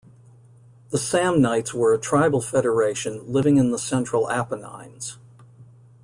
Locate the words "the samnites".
0.89-1.75